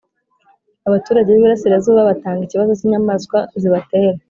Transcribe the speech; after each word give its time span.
Abaturage 0.87 1.29
biburasirazuba 1.31 2.09
batanga 2.09 2.41
ikibazo 2.43 2.71
cyinyamanswa 2.79 3.37
zibatera 3.61 4.17